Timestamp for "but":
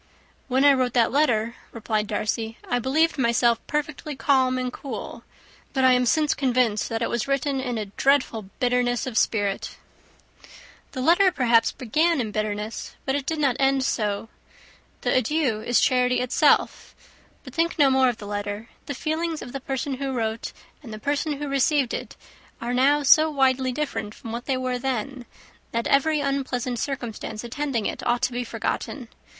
5.73-5.83, 13.05-13.13, 17.43-17.53